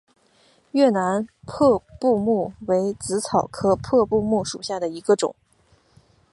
[0.71, 5.35] 越南破布木为紫草科破布木属下的一个种。